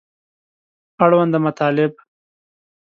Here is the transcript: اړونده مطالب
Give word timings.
اړونده 1.03 1.37
مطالب 1.45 1.93